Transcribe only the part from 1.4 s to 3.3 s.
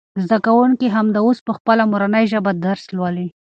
په خپله مورنۍ ژبه درس لولي.